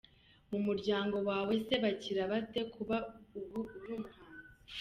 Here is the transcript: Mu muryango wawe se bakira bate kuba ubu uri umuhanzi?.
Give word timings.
Mu 0.51 0.59
muryango 0.65 1.17
wawe 1.29 1.53
se 1.65 1.75
bakira 1.83 2.21
bate 2.31 2.61
kuba 2.73 2.97
ubu 3.37 3.59
uri 3.77 3.93
umuhanzi?. 3.97 4.77